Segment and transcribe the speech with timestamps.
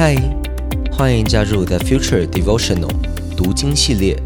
[0.00, 0.14] 嗨，
[0.92, 2.88] 欢迎加入 The Future Devotional
[3.36, 4.16] 读经系列。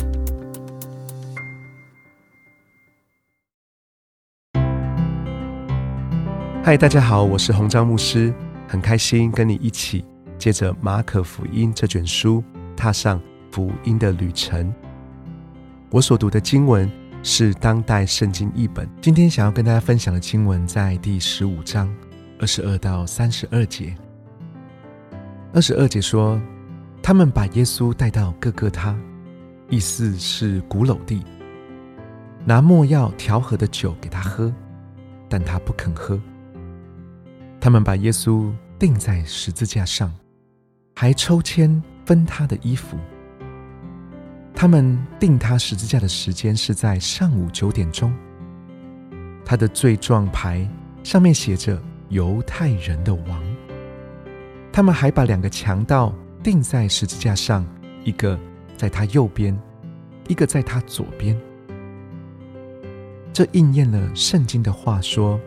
[6.62, 8.34] 嗨，大家好，我是洪章牧师，
[8.68, 10.04] 很开心跟你一起
[10.36, 12.44] 接着马可福音这卷书，
[12.76, 13.18] 踏上
[13.50, 14.70] 福音的旅程。
[15.88, 16.86] 我所读的经文
[17.22, 21.90] 是当代圣经译本，今天想要跟大家分享的经文在第十五章
[22.38, 23.96] 二十二到三十二节。
[25.54, 26.40] 二十二节说，
[27.02, 28.98] 他们把耶稣带到各个他，
[29.68, 31.22] 意思是古楼地，
[32.46, 34.50] 拿墨药调和的酒给他喝，
[35.28, 36.18] 但他不肯喝。
[37.60, 40.10] 他们把耶稣钉在十字架上，
[40.96, 42.96] 还抽签分他的衣服。
[44.54, 48.10] 他们钉他十字架的时间是在上午九点钟。
[49.44, 50.66] 他的罪状牌
[51.02, 53.42] 上面写着“犹太人的王”。
[54.72, 56.12] 他们还把两个强盗
[56.42, 57.64] 钉在十字架上，
[58.04, 58.38] 一个
[58.76, 59.56] 在他右边，
[60.28, 61.38] 一个在他左边。
[63.32, 65.38] 这应验了圣经的话，说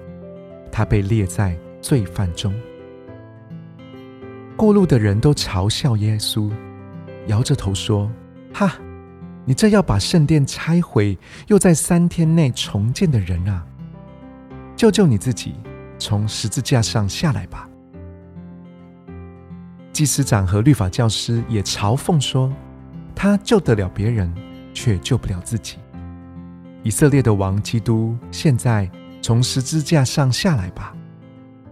[0.72, 1.58] 他被列在。
[1.81, 2.52] 罪犯中，
[4.58, 6.52] 过路的人都嘲笑耶稣，
[7.27, 8.11] 摇着头说
[8.52, 8.73] ：“哈，
[9.45, 13.64] 你这要把圣殿拆毁，又在三天内重建的人啊！
[14.75, 15.53] 救救你自己，
[15.99, 17.69] 从十字架上下来吧！”
[19.95, 22.51] 祭司长和律法教师也嘲讽说
[23.15, 24.29] ：“他救得了别人，
[24.73, 25.77] 却救不了自己。
[26.83, 30.93] 以色列的王基督，现在从十字架上下来吧！”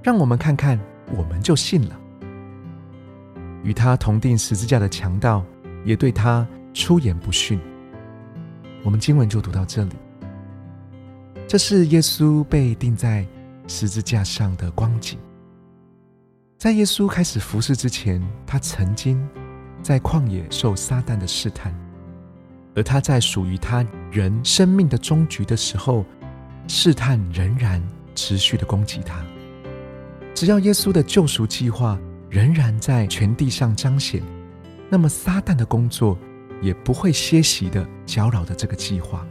[0.02, 0.80] 让我们看看，
[1.14, 2.00] 我们就信了。
[3.62, 5.44] 与他同定十字架的强盗
[5.84, 7.60] 也对他出言不逊。
[8.86, 9.92] 我们经文就读到这里。
[11.46, 13.28] 这是耶稣被钉在
[13.68, 15.20] 十字架上的光景。
[16.64, 19.22] 在耶稣开始服侍之前，他曾经
[19.82, 21.76] 在旷野受撒旦的试探，
[22.74, 26.06] 而他在属于他人生命的终局的时候，
[26.70, 27.84] 试探仍然
[28.16, 29.22] 持续的攻击他。
[30.34, 32.00] 只要耶稣的救赎计划
[32.30, 34.24] 仍然在全地上彰显，
[34.90, 36.18] 那么撒旦的工作
[36.62, 39.28] 也不会歇息的搅扰的这个计划。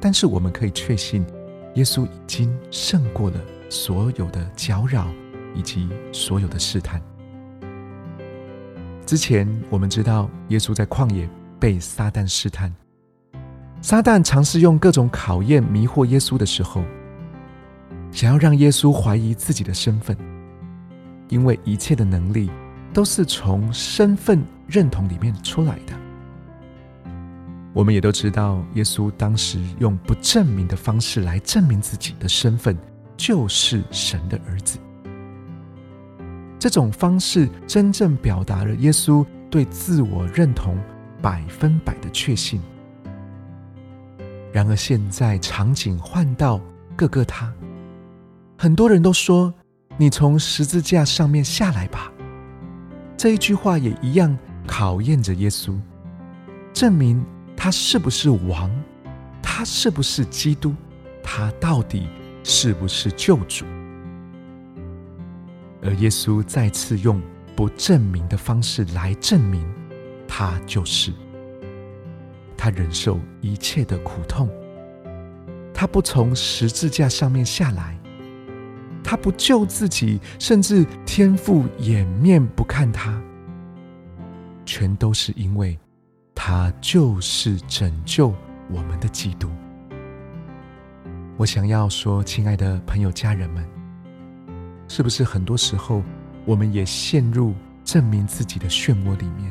[0.00, 1.26] 但是我们可以确信，
[1.74, 5.08] 耶稣已经胜过了所有的搅扰
[5.54, 7.00] 以及所有的试探。
[9.04, 12.72] 之前我们知道，耶稣在旷野被撒旦试探，
[13.80, 16.82] 撒旦尝试用各种考验迷惑耶稣的时候。
[18.10, 20.14] 想要让耶稣怀疑自己的身份，
[21.28, 22.50] 因为一切的能力
[22.92, 25.94] 都是从身份认同里面出来的。
[27.72, 32.76] 我们也都知道，耶稣当时用不证明的方式来证明自己的身份，
[33.16, 34.78] 就是神的儿子。
[36.62, 40.78] 这种方式真正表达了耶稣对自我认同
[41.20, 42.62] 百分百的确信。
[44.52, 46.60] 然而，现在场景换到
[46.94, 47.52] 各个他。
[48.56, 49.52] 很多人都说
[49.98, 52.12] ：“你从十字架上面下来吧。”
[53.18, 55.76] 这一句话也一样考验着耶稣，
[56.72, 58.70] 证明他是不是王，
[59.42, 60.72] 他是不是基督，
[61.24, 62.06] 他到底
[62.44, 63.64] 是不是救主。
[65.82, 67.20] 而耶稣再次用
[67.56, 69.66] 不证明的方式来证明，
[70.28, 71.12] 他就是。
[72.56, 74.48] 他忍受一切的苦痛，
[75.74, 77.98] 他不从十字架上面下来。
[79.02, 83.20] 他不救自己，甚至天父掩面不看他，
[84.64, 85.76] 全都是因为
[86.36, 88.32] 他就是拯救
[88.70, 89.50] 我们的基督。
[91.36, 93.68] 我想要说，亲爱的朋友、家人们，
[94.94, 96.02] 是不是很多时候
[96.44, 99.50] 我们也陷入证明自己的漩涡里面？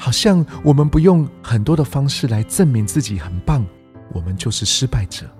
[0.00, 3.64] 好像我们不用很多的方式来证明自己很棒，
[4.12, 5.30] 我们就是失败者。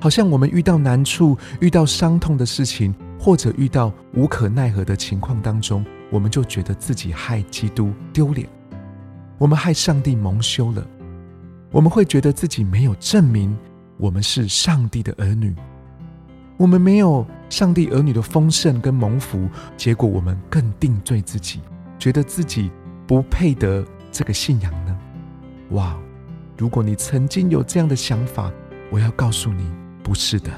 [0.00, 8.48] 好像我们遇到难处、遇到伤痛的事情，或者遇到无可奈何的情况当中，我们就觉得自己害基督丢脸，
[9.36, 10.86] 我们害上帝蒙羞了，
[11.70, 13.54] 我们会觉得自己没有证明
[13.98, 15.54] 我们是上帝的儿女，
[16.56, 21.60] 我们没有上帝儿女的丰盛跟蒙福，结果我们更定罪自己，
[21.98, 22.70] 觉得自己
[23.06, 24.98] 不配得这个信仰呢？
[25.70, 25.96] 哇！
[26.56, 28.52] 如果你曾经有这样的想法，
[28.90, 29.68] 我要告诉你。
[30.04, 30.52] 不是的，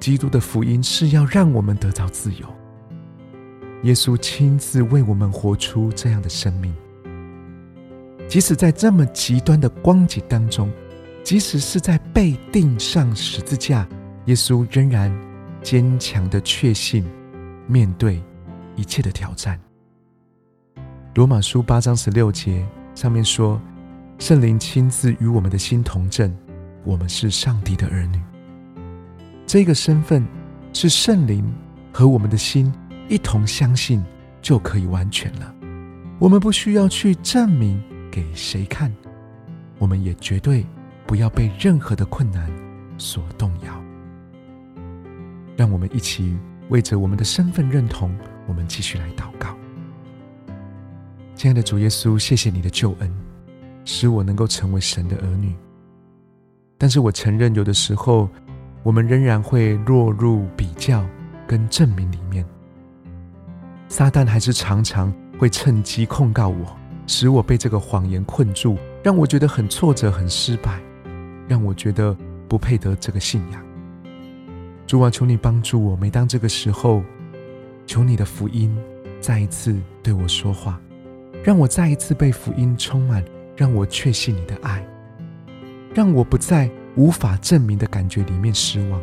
[0.00, 2.46] 基督的福音是要让我们得到自由。
[3.84, 6.74] 耶稣亲自为我们活出这样的生命，
[8.28, 10.68] 即使在这么极端的光景当中，
[11.22, 13.88] 即使是在被钉上十字架，
[14.26, 15.12] 耶稣仍然
[15.62, 17.04] 坚强的确信，
[17.68, 18.20] 面对
[18.74, 19.58] 一切的挑战。
[21.14, 23.60] 罗马书八章十六节上面说
[24.18, 26.36] ：“圣灵亲自与我们的心同证，
[26.84, 28.20] 我们是上帝的儿女。”
[29.46, 30.26] 这个身份
[30.72, 31.44] 是圣灵
[31.92, 32.72] 和我们的心
[33.08, 34.04] 一同相信
[34.42, 35.54] 就可以完全了。
[36.18, 37.80] 我们不需要去证明
[38.10, 38.92] 给谁看，
[39.78, 40.66] 我们也绝对
[41.06, 42.50] 不要被任何的困难
[42.98, 43.85] 所动摇。
[45.56, 46.36] 让我们一起
[46.68, 48.14] 为着我们的身份认同，
[48.46, 49.56] 我们继续来祷告。
[51.34, 53.12] 亲爱的主耶稣，谢谢你的救恩，
[53.84, 55.54] 使我能够成为神的儿女。
[56.78, 58.28] 但是我承认，有的时候。
[58.82, 61.04] 我们仍然会落入比较
[61.44, 62.46] 跟证明里面，
[63.88, 66.76] 撒旦还是常常会趁机控告我，
[67.08, 70.80] 使我被这个谎言困住，让我觉得很挫折、很失败，
[71.48, 72.16] 让我觉得
[72.48, 73.65] 不配得这个信仰。
[74.86, 77.02] 主啊，求你帮助我，每当这个时候，
[77.86, 78.76] 求你的福音
[79.20, 80.80] 再一次对我说话，
[81.42, 83.24] 让我再一次被福音充满，
[83.56, 84.86] 让我确信你的爱，
[85.94, 86.70] 让我不再。
[86.96, 88.98] 无法证明的感觉里面失望，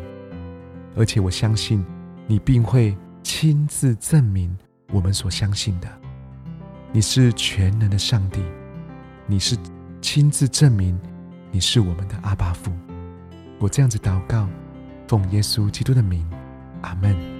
[0.96, 1.86] 而且我相信
[2.26, 2.92] 你并会
[3.22, 4.52] 亲自证明
[4.90, 5.88] 我们所相信的。
[6.90, 8.40] 你是全能的上帝，
[9.28, 9.56] 你是
[10.00, 10.98] 亲自证明
[11.52, 12.72] 你是我们的阿爸父。
[13.60, 14.48] 我这样子祷告，
[15.06, 16.24] 奉耶稣基督的名，
[16.82, 17.33] 阿门。